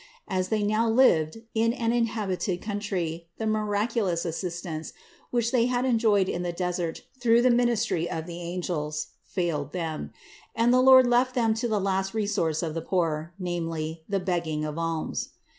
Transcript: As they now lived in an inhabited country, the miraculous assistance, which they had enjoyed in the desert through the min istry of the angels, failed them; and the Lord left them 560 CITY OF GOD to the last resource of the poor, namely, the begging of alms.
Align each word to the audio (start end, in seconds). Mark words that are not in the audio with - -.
As 0.27 0.49
they 0.49 0.63
now 0.63 0.89
lived 0.89 1.37
in 1.53 1.73
an 1.73 1.91
inhabited 1.93 2.59
country, 2.59 3.29
the 3.37 3.45
miraculous 3.45 4.25
assistance, 4.25 4.93
which 5.29 5.51
they 5.51 5.67
had 5.67 5.85
enjoyed 5.85 6.27
in 6.27 6.41
the 6.41 6.51
desert 6.51 7.03
through 7.19 7.43
the 7.43 7.51
min 7.51 7.67
istry 7.69 8.07
of 8.07 8.25
the 8.25 8.41
angels, 8.41 9.09
failed 9.23 9.73
them; 9.73 10.11
and 10.55 10.73
the 10.73 10.81
Lord 10.81 11.05
left 11.05 11.35
them 11.35 11.53
560 11.53 11.65
CITY 11.67 11.67
OF 11.67 11.71
GOD 11.71 11.77
to 11.77 11.83
the 11.83 11.85
last 11.85 12.13
resource 12.15 12.63
of 12.63 12.73
the 12.73 12.81
poor, 12.81 13.33
namely, 13.37 14.03
the 14.09 14.19
begging 14.19 14.65
of 14.65 14.79
alms. 14.79 15.33